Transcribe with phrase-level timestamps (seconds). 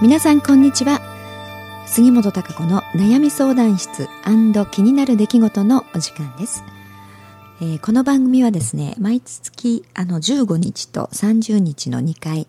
[0.00, 1.00] 皆さんこんにちは
[1.88, 4.08] 杉本孝子の悩み相談室
[4.70, 6.62] 気になる出来事のお時間です、
[7.60, 12.46] えー、この番組はですね毎月あの15日と30日の2回、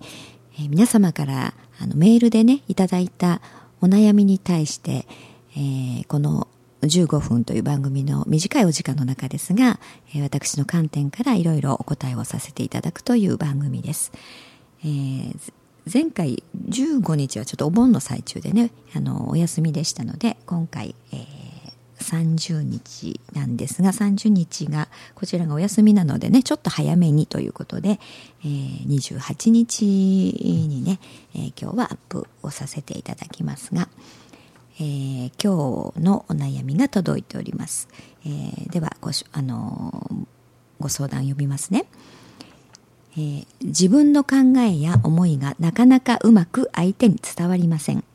[0.60, 3.42] えー、皆様からあのメールでねいただいた
[3.82, 5.08] お悩みに対して、
[5.56, 6.48] えー、この
[6.84, 9.82] 15分という番組の短いお時間の中ですが、
[10.16, 14.14] え私の観点からいろいろお答えをさせていただくという番組です。
[14.86, 15.38] えー、
[15.92, 21.24] 前回15日はちょっとお盆の最中でねあのお休みでしたので今回、えー、
[21.98, 28.00] 30日なんですが30日がこちらがお休みなのでねちょっと早めにということで、
[28.42, 31.00] えー、28日にね、
[31.34, 33.90] えー、今日はアップをさせていただきますが、
[34.80, 37.88] えー、今日のお悩みが届いております、
[38.26, 40.08] えー、ではご,、あの
[40.80, 41.86] ご相談読みますね。
[43.20, 48.06] えー、自分の考えや思いがなかなかうまく相手に伝わりません。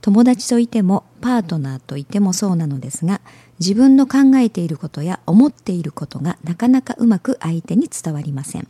[0.00, 3.20] 友達といてもパートナーといてもそうなのですが
[3.58, 8.66] 自分の考えていることや思っていることがなかなかうまく相手に伝わりません。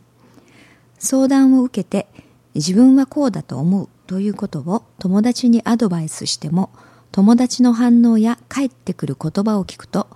[0.99, 2.07] 相談を受けて
[2.53, 6.69] 自分はこうだと思うということを友達にアドバイスしても
[7.11, 10.07] 友達の反応や返ってくる言葉を聞くと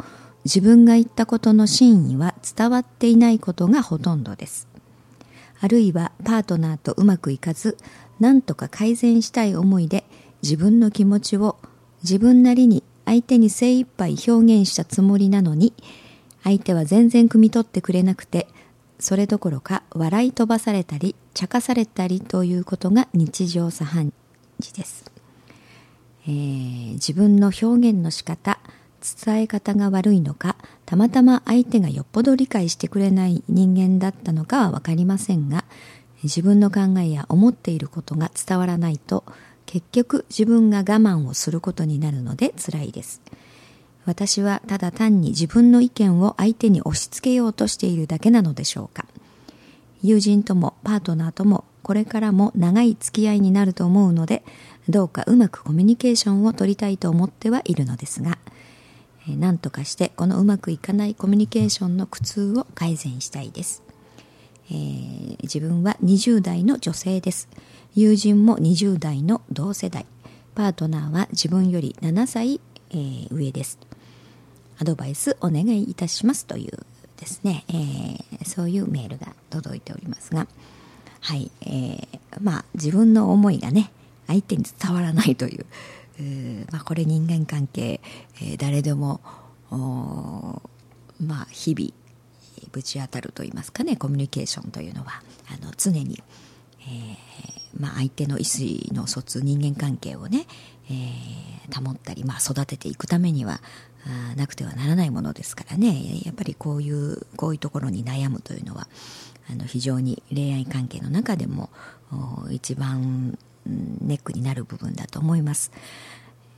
[0.46, 4.73] 自分が言ったことの真意は伝わっていないことがほとんどです。
[5.64, 7.78] あるいはパートナーとうまくいかず
[8.20, 10.04] 何とか改善したい思いで
[10.42, 11.58] 自分の気持ちを
[12.04, 15.74] 自分なりに相手に精一杯表現したつもりなのに
[16.44, 18.50] 相手は全然汲み取ってくれなくて
[19.00, 24.12] それどころか笑い飛ばされたり茶化されたりということが日常茶飯
[24.60, 25.10] 事です、
[26.26, 28.60] えー、自分の表現の仕方
[29.26, 30.58] 伝え方が悪いのか
[30.94, 35.66] たまたま相手がよっぽど理解してくれない人間だったのかは分かりませんが
[36.22, 39.24] 自分の考えや思っていることが伝わらないと
[39.66, 43.24] 結局自分が我慢をすることになるので辛いです。
[44.06, 49.08] 私はただ単に自分の意見を相手に押し付けようとしているだけなのでしょうか。
[50.04, 54.44] 友人ともパートナーともこれからも長い付き合いになると思うので
[54.90, 58.38] どうかうまくコミュニケーションを取りたいと思ってはいるのですが
[59.28, 63.84] 何とかしてこのうまくいかないコミュニケーションの苦痛を改善したいです、
[64.70, 67.50] えー、自分は20代の女性です。
[67.96, 70.06] 友人も20代の同世代。
[70.56, 72.60] パートナーは自分より7歳、
[72.92, 73.78] えー、上です。
[74.80, 76.80] アドバイスお願いいたしますという
[77.20, 80.48] ですね、えー、そういうメールが届いておりますが。
[81.20, 82.08] はい、えー、
[82.42, 83.92] まあ自分の思いがね
[84.28, 85.66] 相手に伝わらないという
[86.72, 88.02] まあ、これ人間関係、
[88.42, 89.22] えー、誰でも
[91.20, 91.92] まあ、日々
[92.72, 96.22] ぶち当たるといいますかねコミュニケーションというのはあの常に、
[96.82, 100.46] えーまあ、相手の意思の疎通人間関係をね、
[100.90, 103.62] えー、保ったり、まあ、育てていくためには
[104.06, 106.22] あなくてはならないものですからね。
[106.26, 108.90] やっぱりこういうこういうところに悩むというのは
[109.50, 111.70] あの非常に恋愛関係の中でも
[112.52, 115.72] 一番ネックになる部分だと思います。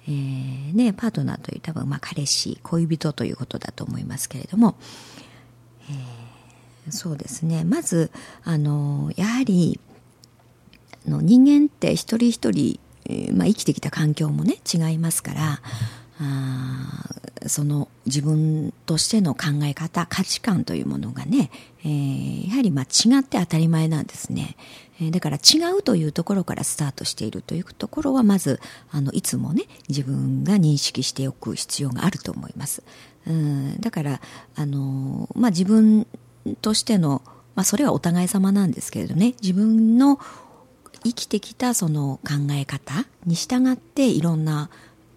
[0.07, 4.75] えー、ね、パートナーという多分、まあ、彼氏恋人ということだと思いますけれども、
[5.89, 8.11] えー、そうですねまず
[8.43, 9.79] あのやはり
[11.07, 12.79] あの人間って一人一人、
[13.35, 15.61] まあ、生きてきた環境もね違いますから、
[16.19, 17.14] あ
[17.49, 21.51] その自分としての考え方価値観というものがね、
[21.83, 24.55] えー、やはりまあ違って当たり前なんですね、
[24.99, 28.59] えー、だから違うというところからスタートしているというところはまず
[28.91, 32.83] あのいつもね自分が認識しておく必要があると思います。
[33.27, 34.21] うんだから
[34.55, 36.05] あの、まあ、自分
[36.61, 37.23] としての、
[37.55, 40.19] まあ、それはお互い様なんですけれどね自分の
[41.03, 44.69] 生きてきたその考え方に従っていろんな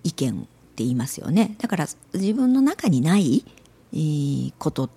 [0.04, 1.56] 意見って言いますよね。
[1.58, 3.44] だから自分の中にない、
[4.58, 4.90] こと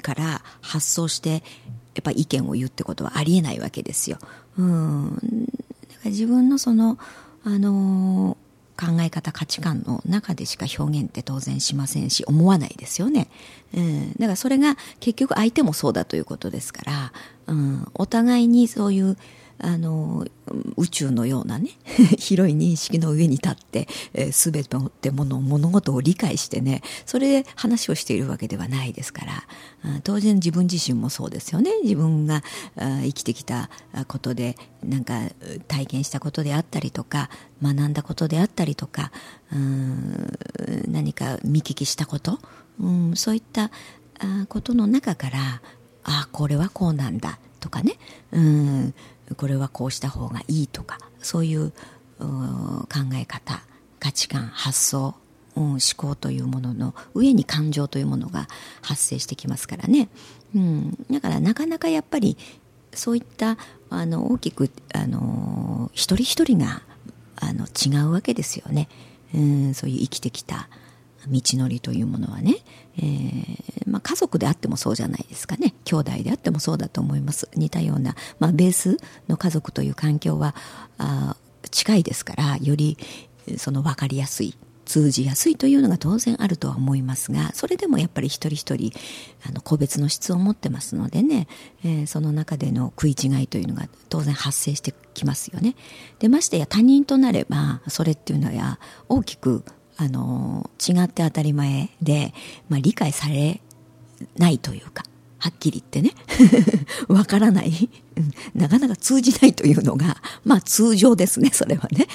[0.00, 1.42] から発想して
[1.94, 4.18] やっぱ意見を言うってことはありえないわけですよ。
[4.56, 5.16] うん。
[5.16, 5.24] だか
[6.06, 6.96] ら自分のその、
[7.44, 8.38] あの、
[8.80, 13.28] 考え方価値観の中でしか表現って当然しませんし思わないですよね、
[13.72, 17.12] うん、だからそれが結局相手もそうだということですから、
[17.46, 19.16] うん、お互いにそういう
[19.58, 20.26] あの
[20.76, 21.70] 宇宙のようなね
[22.18, 29.44] 広い認識の上に立って、えー、全てもの物事を理解してねそれで話をしているわけではないですから、
[30.02, 31.70] 当然自分自身もそうですよね。
[31.82, 32.42] 自分が
[32.76, 33.70] 生きてきた
[34.08, 35.20] ことでなんか
[35.68, 37.30] 体験したことであったりとか
[37.62, 39.12] 学んだことであったりとか
[39.52, 40.38] うん
[40.88, 42.38] 何か見聞きしたこと、
[42.80, 43.70] うん、そういった
[44.48, 45.38] ことの中から
[46.04, 47.96] ああこれはこうなんだとかね
[48.32, 48.94] うん
[49.36, 51.70] これはこうした方がいいとかそういう
[52.18, 53.62] 考え方
[53.98, 55.14] 価値観発想、
[55.56, 58.48] うん、思考というものの上に感情というものが
[58.82, 60.08] 発生してきますからね、
[60.54, 62.36] うん、だからなかなかやっぱり
[62.92, 63.56] そういった
[63.90, 66.82] あの大きくあの一人一人が
[67.36, 68.88] あの違うわけですよね、
[69.34, 70.68] うん、そういう生きてきた
[71.28, 72.56] 道のりというものはね、
[72.96, 75.74] えーまあ、家族であってもそうじゃないですかね。
[75.84, 77.48] 兄弟であってもそうだと思います。
[77.54, 78.98] 似たような、まあ、ベース
[79.28, 80.54] の家族という環境は
[80.98, 81.36] あ
[81.70, 82.96] 近いですからより
[83.58, 88.92] その分かりやすい通じやすいというのが当然あるとは思いますがそれでもやっぱり一人一人
[89.48, 91.48] あの個別の質を持ってますのでね、
[91.84, 95.74] えー、その中での食い違いというのが当然発生してきますよね。
[96.18, 98.78] でましてや他人となればそれっていうのは
[99.08, 99.64] 大きく
[99.96, 102.34] あの違って当たり前で、
[102.68, 103.60] まあ、理解され
[104.36, 105.04] ないというか
[105.38, 106.14] はっきり言ってね
[107.08, 107.90] わからない。
[108.54, 112.06] なかなか通じないというのがまあ通常ですねそれはね。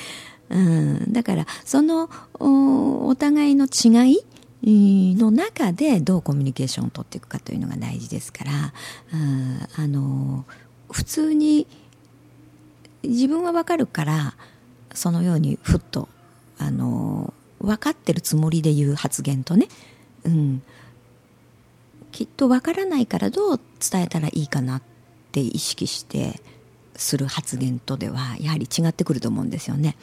[0.49, 2.09] うん、だからその
[2.39, 4.15] お互いの違
[4.63, 8.73] いの中でどうコミュニケーションを取っていくかというのが大事ですから、
[9.13, 10.45] うん、あの
[10.91, 11.67] 普通に
[13.03, 14.35] 自分は分かるから
[14.93, 16.09] そのようにふっと
[16.57, 19.67] あの分かってるつもりで言う発言とね、
[20.23, 20.61] うん、
[22.11, 24.81] きっと分からないからどう伝えたらいいかなっ
[25.31, 26.41] て意識して
[26.95, 29.95] する発言とではやはり違ってくると思うんですよね。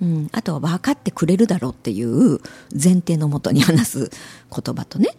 [0.00, 2.38] うん、あとは分かってくれるだろうっていう
[2.72, 4.10] 前提のもとに話す
[4.50, 5.10] 言葉とね、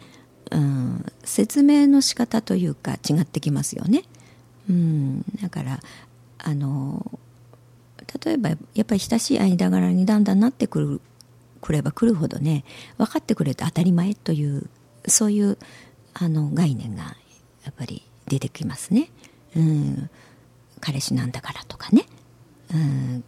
[0.51, 4.03] うん、説明の仕方というか違ってきますよね。
[4.69, 5.79] うん、だから
[6.37, 7.19] あの
[8.23, 11.01] 例えばやっぱり親しい間柄にだんだんなってくる
[11.61, 12.63] くればくるほどね
[12.97, 14.69] 分かってくれて当たり前という
[15.07, 15.57] そういう
[16.13, 17.15] あの概念が
[17.63, 19.09] やっぱり出てきますね。
[19.55, 20.09] うん、
[20.79, 22.05] 彼氏なんだからとかね、
[22.73, 23.23] うん、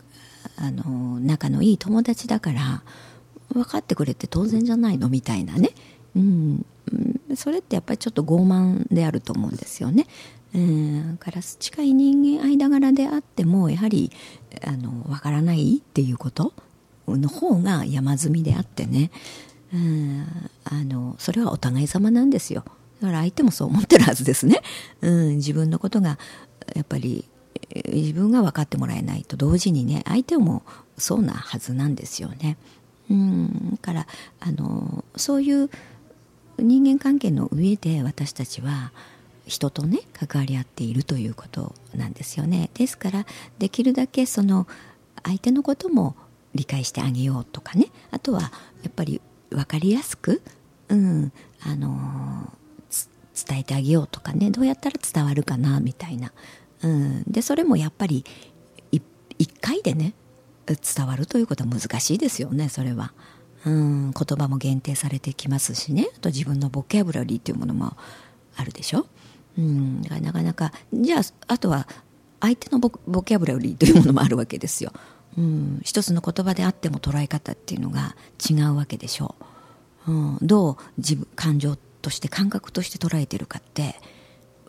[0.57, 2.83] あの仲のいい友達だから
[3.53, 5.71] 分かってくれて当然じゃないのみたいなね、
[6.15, 6.65] うん、
[7.35, 10.07] それってやっぱりちょっと傲慢であると思うんですよね。
[10.53, 14.11] うん、から近い人間間柄であってもやはり
[14.65, 16.53] あの分からないっていうこと
[17.17, 19.11] の方が山積みであってね、
[19.73, 20.27] うん、
[20.63, 22.63] あのそれはお互い様なんですよ。
[23.01, 24.61] だから相手もそう思ってるはずですね、
[25.01, 26.19] うん、自分のことが
[26.75, 27.25] やっぱり
[27.87, 30.63] 自分が分かってもらえないと同時にね相手も
[30.97, 32.57] そうなはずなんですよね。
[33.09, 33.79] うん。
[33.81, 34.07] から
[34.39, 35.69] あのそういう
[36.59, 38.91] 人間関係の上で私たちは
[39.45, 42.69] 人とね関わり合っているということなんですよね。
[42.73, 43.25] ですから
[43.57, 44.67] できるだけその
[45.23, 46.15] 相手のことも
[46.55, 47.87] 理解してあげようとかね。
[48.11, 48.49] あとはや
[48.89, 50.41] っぱり分かりやすく、
[50.89, 51.31] うん
[51.63, 52.51] あの
[53.47, 54.51] 伝えてあげようとかね。
[54.51, 56.31] どうやったら伝わるかなみたいな。
[56.83, 58.25] うん、でそれもやっぱり
[59.41, 60.13] 1回でね
[60.65, 63.13] 伝わるということは難しいですよねそれは、
[63.65, 66.07] うん、言葉も限定されてきますしね。
[66.15, 67.95] あと自分のボキャブラリーというものも
[68.55, 69.07] あるでしょ、
[69.57, 71.87] うん、だからなかなかじゃああとは
[72.39, 74.91] 相手のボボキャブラリーというものもあるわけですよ、
[75.37, 78.15] うん、一つの言葉であっても捉え方っていうのが
[78.49, 79.35] 違うわけでしょ
[80.07, 83.95] う、うん、どう自分感情として感覚として捉えてるかって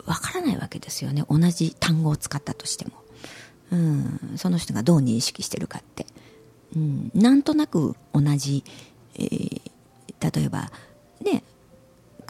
[0.05, 1.23] わからないわけですよね。
[1.29, 2.91] 同じ単語を使ったとしても、
[3.71, 6.05] うん、その人がどう認識してるかって、
[6.75, 8.63] うん、なんとなく同じ、
[9.15, 9.61] えー、
[10.19, 10.71] 例えば
[11.21, 11.43] ね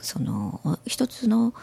[0.01, 1.53] その一つの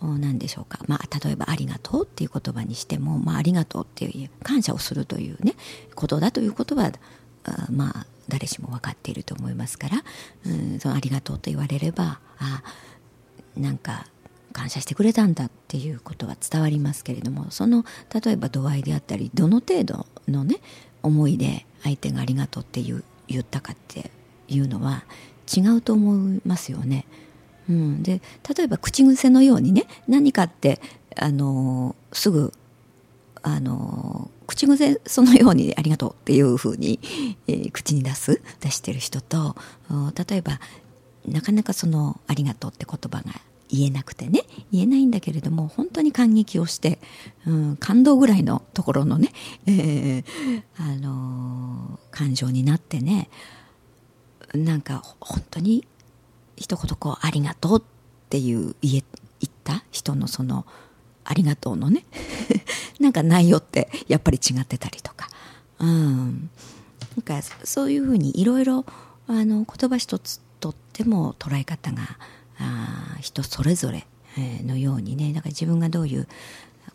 [0.00, 5.54] 何でしょうか、まあ、例えば「ありがとう」っていう言葉にしても「まあ、ありがとう」っていう感謝をするというね
[5.94, 6.92] ことだということは
[7.44, 10.04] あまあ誰しも分かっていると思いますから、
[10.46, 12.62] うん、そのありがとうと言われればあ
[13.56, 14.06] なんか
[14.52, 20.56] 感謝してくれたんだっていうことは伝わりますけれどもその例えば度合いであったりどの程度のね
[21.02, 24.10] 思いで相手がありがとうって言言ったかって
[24.48, 25.04] いうのは
[25.54, 27.04] 違うと思いますよね。
[27.68, 28.20] うん、で
[28.56, 30.80] 例えば口癖のようにね何かって
[31.16, 32.52] あのすぐ
[33.42, 36.98] あの口癖そのように「ありがとう」っていうふうに、
[37.46, 39.56] えー、口に出す出してる人と
[40.28, 40.60] 例えば
[41.26, 46.98] なかなかその「ありがとう」って言葉が言えなくてね言えないんだけれども本当に感激をして、
[47.46, 49.32] うん、感動ぐらいのところのね、
[49.66, 50.24] えー、
[50.78, 53.28] あのー、感情になってね
[54.54, 55.86] なんか本当に
[56.58, 57.82] 一言こう「ありがとう」っ
[58.28, 59.04] ていう言え
[59.40, 60.66] 言った人のその
[61.24, 62.04] 「ありがとう」のね
[63.00, 65.28] なんか内容ってやっぱり違ってたりとか、
[65.78, 66.50] うん、
[67.16, 68.84] なんかそういうふうにいろいろ
[69.28, 72.18] 言葉一つとっても捉え方が
[72.58, 74.06] あ人それぞれ
[74.64, 75.32] のようにね。
[75.32, 76.28] だから自分がどういう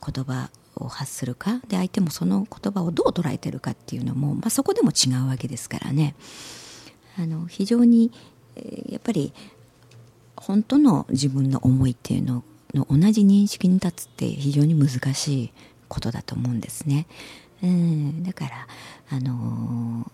[0.06, 6.16] 言葉を発するかで相手もその言葉をどう捉えてるかっていうのも、まあ、そこでも違うわけですからね。
[7.18, 8.12] あの非常に、
[8.90, 9.34] やっぱり
[10.36, 12.44] 本当の自分の思いっていうの
[12.74, 15.54] の同じ認識に立つって非常に難しい
[15.88, 17.06] ことだと思うんですね。
[17.62, 18.68] うん、だから
[19.10, 20.12] あのー、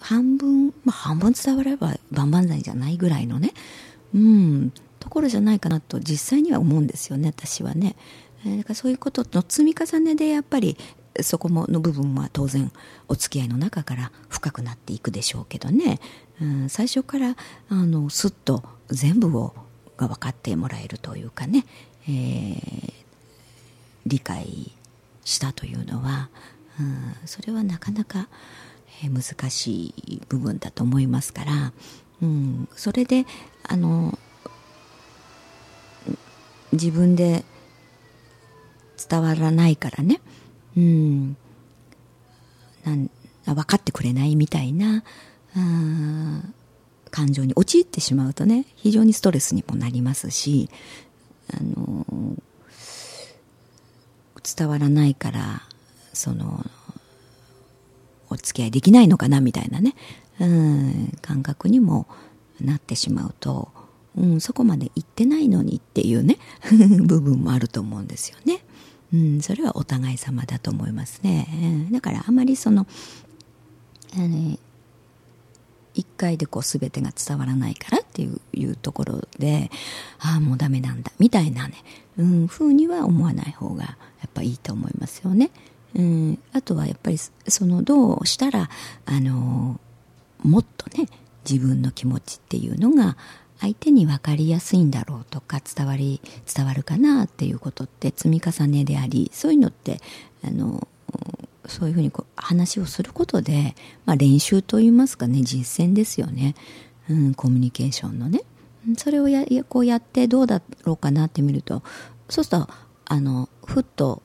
[0.00, 3.52] 半分、まあ、半分伝われば万々歳じゃないぐらいのね、
[4.14, 7.96] うん、ところじゃないかなと実際には思うんですよね私はね
[8.44, 8.58] え。
[8.58, 10.76] だからそういうことの積み重ねでやっぱり
[11.22, 12.70] そこもの部分は当然
[13.08, 16.00] お付き合いの中から深くなっていくでしょうけどね、
[16.40, 17.36] うん、最初から
[17.68, 19.54] あのスッと全部を
[19.96, 21.64] が分かってもらえるというかね、
[22.08, 22.92] えー、
[24.06, 24.72] 理解
[25.24, 26.28] したというのは、
[26.78, 28.28] うん、それはなかなか、
[29.02, 31.72] 難しい部分だと思いますから、
[32.22, 33.26] うん、それで
[33.62, 34.18] あの
[36.72, 37.44] 自分で
[39.08, 40.20] 伝わらないからね、
[40.76, 41.36] うん、
[42.84, 43.10] なん
[43.46, 45.04] 分かってくれないみたいな、
[47.10, 50.68] 感情に陥ってしまうとね非常にストレスにもなりますし
[51.50, 52.04] あの
[54.56, 55.62] 伝わらないから
[56.12, 56.64] その
[58.28, 59.94] お付き合いできないのかなみたいなね、
[60.40, 62.06] うん、感覚にも
[62.60, 63.70] なってしまうと、
[64.16, 66.38] うん、そこまで行ってないのにっていうね
[67.06, 68.62] 部分もあると思うんですよね。
[69.12, 71.88] うん、それはお互い様だと思いますね。
[71.90, 72.86] だからあまりその、
[74.14, 74.58] あの
[75.94, 79.70] 一回でこう全てが伝わらないからっていういうところで
[80.18, 81.74] ああもうダメなんだみたいなね、
[82.18, 83.96] うん、ふうには思わない方がや
[84.26, 85.50] っぱいいと思いますよね。
[85.94, 87.32] うん、あとはやっぱりそ
[87.64, 88.68] のどうしたら
[89.06, 89.80] あの
[90.42, 91.08] もっとね
[91.50, 93.16] 自分の気持ちっていうのが
[93.60, 96.20] 相手に分かりやすいんだろうとか伝わり
[96.52, 100.00] 伝わるかなっていうことって積み重ねでありそういうのって
[100.44, 100.86] あの
[101.66, 106.54] そういうふうにこう話をすることで、まあ、練習といいますかね実践ですよね、
[107.10, 108.42] うん、コミュニケーションのね。
[108.96, 111.82] それをやこうやってどうだろうかなって見ると
[112.28, 112.68] そうすると
[113.06, 114.22] あのふっと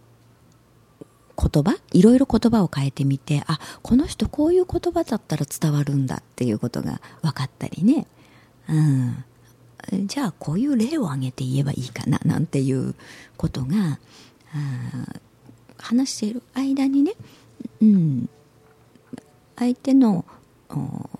[1.36, 8.06] 言葉いろいろ言葉を変えてみてあこの人こういう言葉だったら伝わるんだっていうことが分かったりね、
[8.72, 12.96] うん、じゃあこういう例を挙げて言えばいいかななんていう
[13.38, 14.00] ことが、
[15.78, 17.14] 話している間にね、
[17.82, 18.30] うん、
[19.58, 20.26] 相手の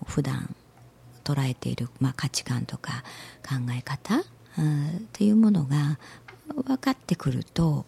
[0.06, 0.54] 普段
[1.24, 3.04] 捉えている、まあ、価値観とか
[3.42, 4.22] 考え方っ
[5.12, 5.98] ていうものが
[6.48, 7.86] 分かってくると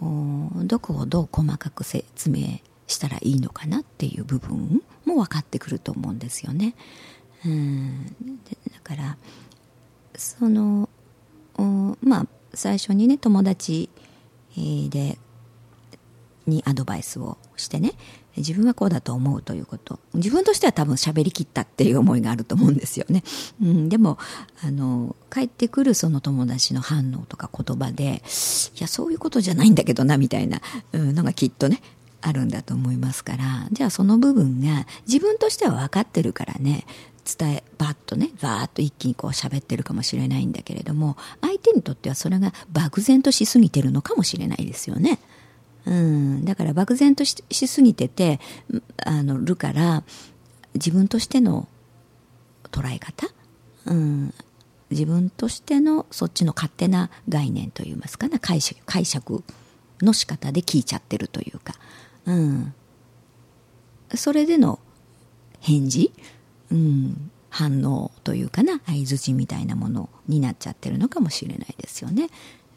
[0.00, 6.74] どこをどう細かく説明したらいいのかなっていう部分も分かってくると思うんですよね。
[7.44, 8.06] うん。
[8.72, 9.16] だから
[10.16, 10.88] その
[12.02, 13.88] まあ最初にね友達
[14.56, 15.18] で
[16.46, 17.92] にアドバイスをしてね
[18.36, 20.00] 自分はこうだと思うということ。
[20.14, 23.22] 自分としては多分喋りきったっていう思いがあると思うんですよね、
[23.62, 24.18] うん、でも
[24.62, 28.22] あの帰ってくるその友達の反応とか言葉で
[28.76, 30.60] いやそういうことじゃないんだけどなみたいな
[30.92, 31.80] のがきっとね
[32.20, 33.68] あるんだと思いますから。
[33.70, 36.86] じゃあその部分が自分としては分かってるからね。
[37.24, 45.18] 伝えバッとねバーッと一気にこう喋ってるかもしれないんだけれども相手にとってはそれが漠然としすぎてるのかもしれないですよね。
[45.86, 48.40] うん、だから漠然としすぎてて
[49.04, 50.02] あのるから
[50.74, 51.68] 自分としての
[52.70, 53.28] 捉え方、
[53.84, 54.34] うん、
[54.90, 59.44] 自分としてのそっちの勝手な概念といいますかね解釈解釈
[60.00, 61.74] の仕方で聞いちゃってるというか、
[62.24, 62.74] うん、
[64.14, 64.78] それでの
[65.60, 66.12] 返事、
[66.70, 72.28] うん、反応というかな相づちみたいなものになっちゃってるのかもしれないですよね。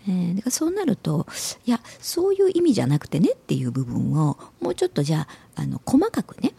[0.07, 1.27] えー、だからそうなると
[1.65, 6.53] いやそういう意味じゃなくてねっていう部分をもうちょっとじゃああの細かくね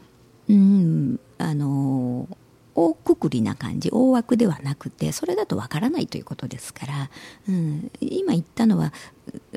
[0.49, 2.29] うんあの
[2.75, 7.11] 大くくりな感じ大枠ではなくてそれだとわからないということですから、
[7.49, 8.93] うん、今言ったのは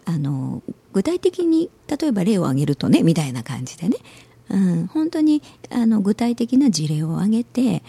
[0.05, 0.63] あの
[0.93, 3.97] 具体的に例えば例を挙げるとねみたいな感じでね、
[4.51, 7.84] うん、本当にあの具体的な事例を挙げて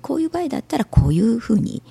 [0.00, 1.82] こういう場合だったらこういうふうに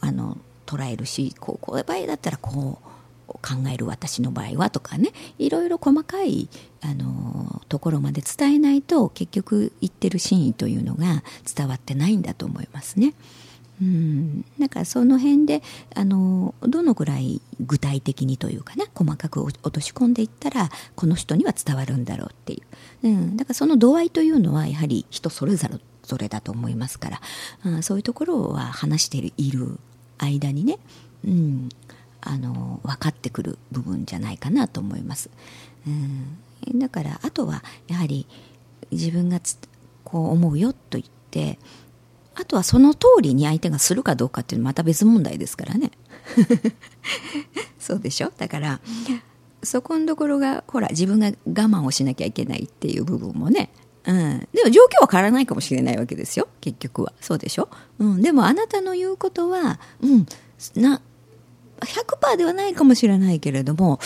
[0.00, 2.86] あの捉えるしこうこういう場合だったらこう
[3.28, 5.10] 考える私の場合はとかね。
[5.38, 6.48] いろいろ細かい
[6.80, 11.22] あのところまで伝えないと結局言ってる真意というのが
[11.54, 13.14] 伝わってないんだと思いますね。
[13.80, 15.62] うん、だからその辺で
[15.94, 22.60] あのどのぐらい具体的にというかな細かく落とし込んでいったらこの人には伝わるんだろうっていう、
[23.02, 25.68] うん、だからその度合いというのはやはり人それぞ
[26.18, 27.20] れだと思いますから、
[27.64, 29.78] うん、そういうところは話している
[30.18, 30.78] 間にね、
[31.24, 31.68] うん、
[32.20, 35.30] あの分かってくる部分じゃないかなと思います。
[35.86, 38.26] うん、だからあとはやはり
[38.90, 39.40] 自分が
[40.04, 41.58] こう思うよと言って
[42.34, 45.90] あとはその通りに相手がするかどうかっていうのはまた別問題ですからね。
[47.78, 48.32] そうでしょ？
[48.36, 48.80] だから
[49.66, 53.70] そこのところがほら自分が我慢をしなきゃいけないっていう部分もね。
[54.06, 56.46] うん、でも状況は変わらないかもしれないわけですよ。
[56.60, 57.12] 結局は。
[57.20, 57.68] そうでしょ、
[57.98, 60.26] うん、でもあなたの言うことは、うん、
[60.76, 61.02] な
[61.80, 63.98] 100%ではないかもしれないけれども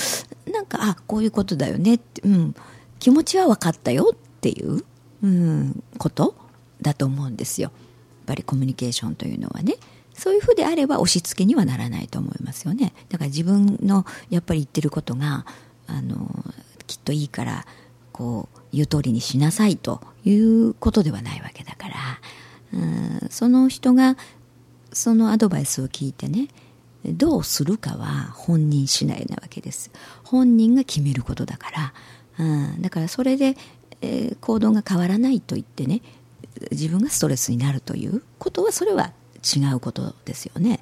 [0.50, 2.54] なんかあこういうことだよねって、うん、
[2.98, 4.82] 気持ちは分かったよっていう、
[5.22, 6.34] うん、こと
[6.80, 7.70] だと思うんですよ。
[7.70, 9.74] やっぱりコミュニケーションというのはね。
[10.20, 12.92] そういうふうであれば押し付けにはならないと思いますよね。
[13.08, 15.46] だから自分のやっぱり言ってることが
[15.86, 16.44] あの
[16.86, 17.66] きっといいから
[18.12, 21.94] こう言う通りにしなさいということではないわけだから、
[22.74, 24.18] うん、その人が
[24.92, 26.48] そのアドバイスを聞いてね
[27.06, 29.90] どうするかは本人次第なわけです。
[30.22, 33.56] 本人が決めることだから、うん、だからそれで、
[34.02, 36.02] えー、行動が変わらないと言ってね
[36.72, 40.80] 自分がストレスになるということはそれは違うことですよね、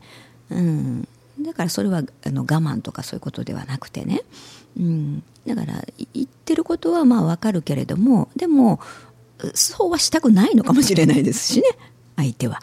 [0.50, 1.09] うん、
[1.41, 4.23] だからそれはあの我慢とかそういうことではなくてね、
[4.79, 5.85] うん、だから
[6.15, 8.81] 言ってることはまあわかるけれどもでも
[9.55, 11.69] そうはしたくないのかもしれないですしね。
[12.17, 12.61] 相手は、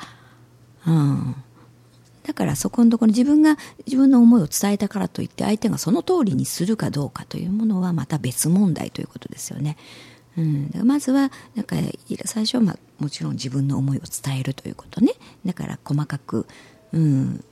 [0.85, 1.35] うん、
[2.23, 9.77] だからそこのところ自分が自分の思いを伝えたからといって相手がその通りにするかどうかというものはまた別問題ということですよね。
[10.37, 11.77] うん、まずはなんか
[12.25, 15.13] 最初は、まあ、もちろん自分の思いを伝えるということね。
[15.45, 16.45] だから細かく、
[16.91, 17.43] うん、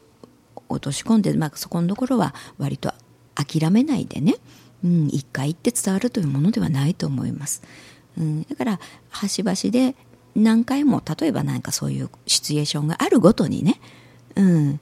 [0.69, 2.93] 落とし込んで、まあ、そこのところは割と
[3.35, 4.35] 諦めないでね、
[4.83, 7.63] うん、一回言って伝わるというものではないと思います。
[8.17, 9.95] うん、だから端々で
[10.35, 13.79] 何回も例えば何かそういうシチュエーションがあるごとにね、
[14.35, 14.79] うん、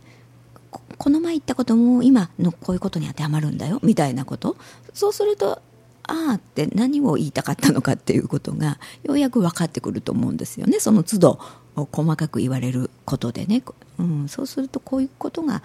[0.97, 3.79] この前言ったことも今のこういうことに当てはまるんだよ。
[3.83, 4.57] みたいなこと。
[4.93, 5.61] そうすると
[6.03, 10.79] ああって何を言いたかったのかっていうことがようやく分かってくると思うんですよね。
[10.79, 11.39] その都度
[11.75, 13.63] 細かく言われることでね、
[13.97, 15.61] うん、そうするとこういうことが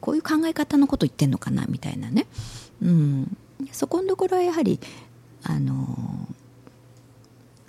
[0.00, 2.26] こういう考え方のこと言ってんのかなみたいなね、
[2.82, 3.36] うん、
[3.70, 4.80] そこのところはやはり
[5.44, 6.26] あの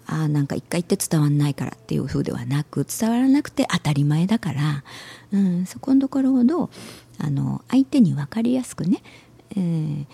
[0.08, 4.84] あなんか一回言って伝わんないからっていうふうではなく伝わらなくて当たり前だから、
[5.32, 6.70] うん、そこのところほど
[7.18, 9.02] あの相手に分かりやすくね、
[9.52, 10.06] えー、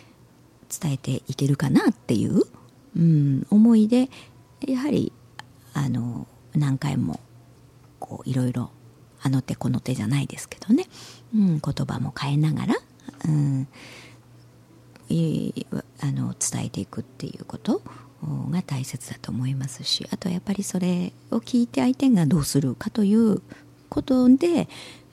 [0.70, 2.44] 伝えていけるかなっていう、
[2.96, 4.10] うん、思いで
[4.66, 5.14] やはり
[5.74, 7.20] あの何回も
[8.00, 8.72] こういろいろ
[9.22, 10.86] あの手この手じゃないですけどね、
[11.36, 12.76] うん、言葉も変えながら、
[13.26, 13.68] うん、
[15.10, 15.66] い
[16.00, 17.82] あの伝えていくっていうこと
[18.52, 23.42] が大切だと思いますしあとはやっぱりそれを聞いて相手がどうするかという
[23.90, 24.64] ことでや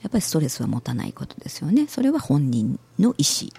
[0.07, 1.87] っぱりストレスは持たないことですよね。
[1.87, 3.49] それは本人の意思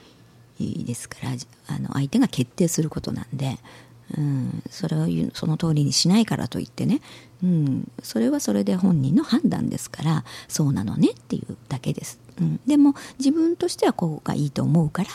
[0.59, 1.31] ですから
[1.69, 3.59] あの相手が決定することなんで、
[4.16, 7.01] うん、それをその通りにしないからといってね、
[7.42, 15.09] うん、それはそれで本人の判断ですからそうなのねっていうだけです、うん、でも自分としてはこうがいいと思うから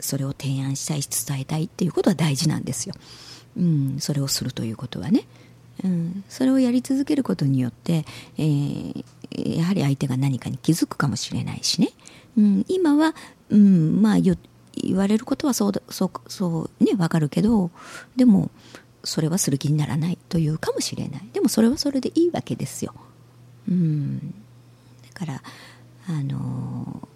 [0.00, 2.94] それを提案したいし伝えたいっていうことは大事なんですよ、
[3.56, 5.26] うん、それをするということはね、
[5.82, 8.04] うん、それをやり続けることによって、
[8.36, 9.04] えー、
[9.56, 11.88] やはり相手が何かに気づくかもしれないしね、
[12.36, 13.14] うん、今は、
[13.48, 14.18] うん、まあ
[14.74, 17.70] 言われることはそうそうそうね分かるけど
[18.16, 18.50] でも
[19.04, 21.28] それはする気にならないというかもしれない。
[21.32, 22.94] でもそれはそれでいいわけですよ。
[23.68, 24.18] うん。
[24.20, 24.34] だ
[25.14, 25.42] から
[26.08, 27.08] あの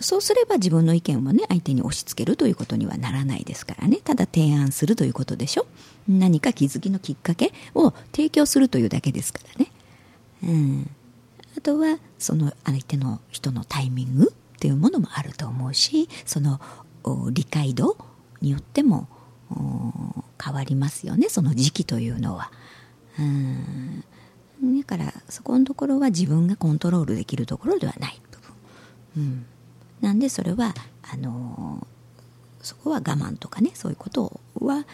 [0.00, 3.98] そうすれば自分の意見をね相手に押し付けるということにはならないですからね。
[4.04, 5.66] ただ提案するということでしょ。
[6.06, 9.72] 何か気づきのきっかけを提供するというだけですからね。
[10.42, 10.90] うん。
[11.56, 16.60] あとはその相手の人のタイミングっていうものもあると思うしその
[17.30, 17.96] 理解度
[18.40, 19.08] によっても
[20.42, 22.50] 変わりますよねその時期というのは。
[23.18, 24.04] うん
[24.78, 28.50] だからそこのところは自分がコントロールできるところではない部分。
[29.16, 29.46] うん
[30.00, 31.86] なんでそれはあの
[32.60, 34.86] そこは我慢とかねそういうことは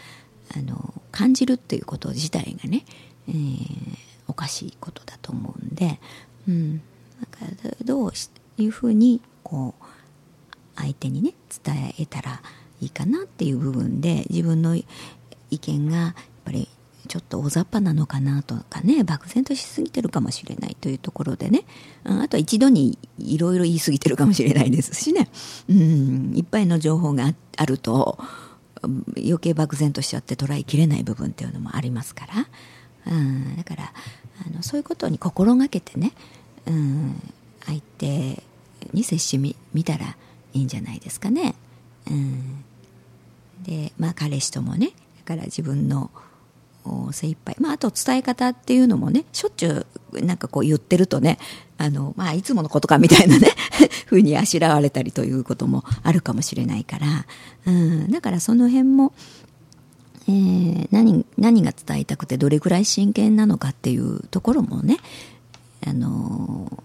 [0.55, 2.85] あの感じるっていうこと自体がね、
[3.27, 3.97] えー、
[4.27, 5.99] おかしいことだと思うんで、
[6.47, 6.83] うん、だ
[7.31, 8.11] からどう
[8.57, 9.85] いうふうにこう
[10.75, 12.41] 相手にね伝えたら
[12.81, 14.85] いいかなっていう部分で自分の意
[15.59, 16.13] 見がやっ
[16.45, 16.67] ぱり
[17.07, 21.65] ちょっと大雑把なのかなとかね漠然としすぎてるかもしれないというところでね、
[22.05, 25.29] うん、あとは一度にいろいろ言い過ぎてるかもしれないですしね、
[25.69, 28.17] うん、いっぱいの情報があると
[29.17, 32.25] 余計漠然としちゃって捉えきれない部分っていうのもありますか
[33.05, 33.93] ら、うん、だから
[34.47, 36.13] あのそういうことに心がけてね、
[36.67, 37.33] うん、
[37.65, 38.43] 相手
[38.93, 40.17] に接してみたら
[40.53, 41.55] いいんじゃないですかね。
[42.09, 42.63] うん、
[43.63, 44.91] でまあ彼氏ともね
[45.25, 46.11] だから自分の
[47.11, 47.55] 精一杯。
[47.59, 51.37] まああと伝え方っていうのもねしょっちゅうなんかこう言ってるとね
[51.77, 53.49] あのまあいつものことかみたいなね
[54.05, 57.25] ふうにあしらわれたりということもあるかもしれないから、
[57.65, 59.13] うん、だからその辺も、
[60.27, 64.97] えー、何何が伝えたくてどれぐらい真剣なのかっていうところもね
[65.85, 66.83] あの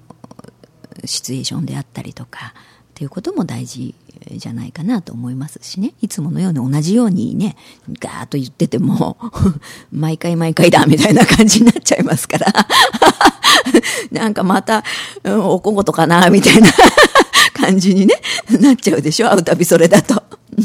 [1.04, 3.94] シチュエーションであったりとかっていうことも大事
[4.32, 5.94] じゃないかなと思いますしね。
[6.00, 7.56] いつものように同じようにね、
[8.00, 9.16] ガーッと言ってても、
[9.92, 12.52] 毎回毎回だみたいな感じになっちゃいますから。
[14.10, 14.84] なんかまた、
[15.22, 16.68] うん、おこごとかなみたいな
[17.54, 18.14] 感じにね、
[18.60, 20.17] なっちゃうでしょ会うたびそれだと。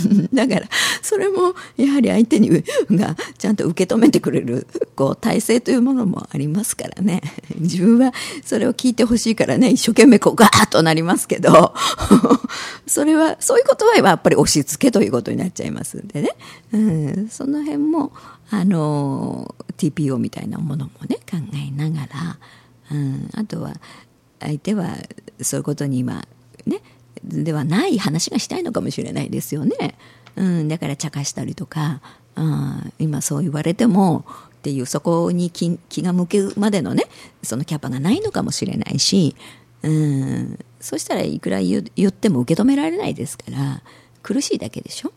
[0.34, 0.68] だから、
[1.02, 2.50] それも、やはり相手に、
[2.92, 7.22] が、ちゃんと受け止めてくれる、こう、体制というものもありますからね。
[7.60, 8.14] 自分は、
[8.44, 11.74] それを聞いてほしいからね、一生懸命こう、ガーッとなりますけど、
[12.88, 16.30] それは、そういうことはやっぱり押し付けということになっちゃいますんでね。
[16.72, 18.12] うん、その辺も、
[18.50, 22.38] あの、TPO みたいなものもね、考えながら、
[22.92, 23.76] うん、あとは、
[24.40, 24.98] 相手は、
[25.42, 26.26] そういうことに今、
[26.66, 26.82] ね、
[27.24, 29.96] ではない話がしたいのかもしれないですよね。
[30.36, 32.02] うん、だから茶化したりとか、
[32.36, 34.26] うん、今そう言われても
[34.58, 37.06] っていうそこに気が向くまでのね
[37.44, 39.36] そのキャパがないのかもしれないし、
[39.84, 43.82] うん、そしたらいくら言言っても受け止められないですから
[44.24, 45.14] 苦しいだけでしょ。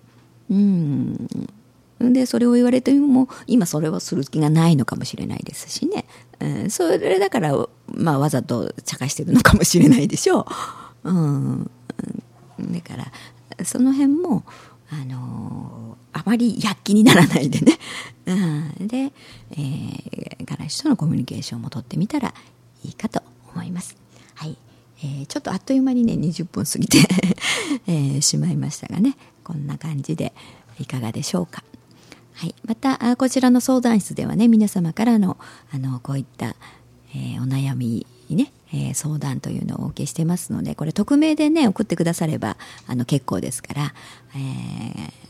[0.50, 1.28] うん
[1.98, 6.04] でそれを言われても今それをする気がないのかもしれないですしね、
[6.40, 7.54] うん、それだから、
[7.86, 10.46] まあ、わざと茶化してるのかもしれないでしょう。
[11.06, 11.70] うん
[12.58, 12.96] だか
[13.58, 14.44] らその辺も
[14.90, 17.78] あのあまり躍起にならないでね、
[18.26, 18.34] う
[18.84, 19.12] ん、で、
[19.50, 22.32] えー、ガラシとのコミュニケーションも取ってみたら
[22.84, 23.22] いいかと
[23.54, 23.96] 思います。
[24.34, 24.56] はい。
[25.02, 26.98] えー、ちょっとあっという間にね、20分過ぎて
[27.86, 30.32] えー、しまいましたがね、こんな感じで
[30.78, 31.62] いかがでしょうか。
[32.32, 32.54] はい。
[32.64, 35.36] また、こちらの相談室ではね、皆様からの、
[35.70, 36.56] あの、こういった、
[37.14, 37.55] えー、お悩み、
[38.96, 42.56] 相談というのをお受けしてますのでこれ匿名でね送ってくだされば
[42.86, 43.94] あの結構ですから、
[44.34, 44.38] え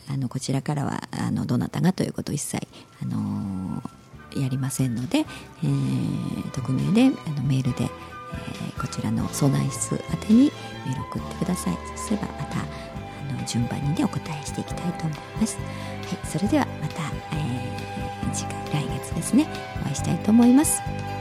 [0.09, 2.67] ー、あのこちらからはあのどなたがということを一切、
[3.03, 10.53] あのー、やりませんので、えー、匿名であのメールで、えー、こちらの相談室宛てに
[10.87, 11.75] メール送ってください。
[11.75, 17.03] そうすればまたあの順番にねお答えしていきたいと思います、はい、それではまた、
[17.33, 19.49] えー、次回来月ですね
[19.83, 21.16] お会いしたいと思います。